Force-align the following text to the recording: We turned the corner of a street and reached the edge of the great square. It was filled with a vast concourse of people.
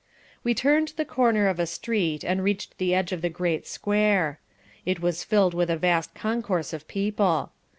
We 0.43 0.55
turned 0.55 0.93
the 0.97 1.05
corner 1.05 1.45
of 1.47 1.59
a 1.59 1.67
street 1.67 2.23
and 2.23 2.43
reached 2.43 2.79
the 2.79 2.95
edge 2.95 3.11
of 3.11 3.21
the 3.21 3.29
great 3.29 3.67
square. 3.67 4.39
It 4.83 4.99
was 4.99 5.23
filled 5.23 5.53
with 5.53 5.69
a 5.69 5.77
vast 5.77 6.15
concourse 6.15 6.73
of 6.73 6.87
people. 6.87 7.51